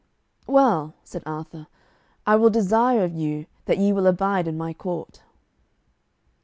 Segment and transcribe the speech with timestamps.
[0.47, 1.67] "Well," said Arthur,
[2.25, 5.21] "I will desire of you that ye will abide in my court."